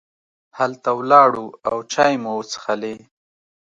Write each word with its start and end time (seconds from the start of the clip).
هلته 0.57 0.89
ولاړو 0.99 1.45
او 1.69 1.77
چای 1.91 2.13
مو 2.23 2.31
وڅښلې. 2.37 2.95